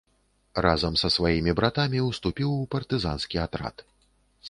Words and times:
Разам 0.65 0.95
са 1.01 1.11
сваімі 1.17 1.55
братамі 1.61 1.99
ўступіў 2.09 2.57
у 2.63 2.67
партызанскі 2.75 3.37
атрад. 3.47 3.75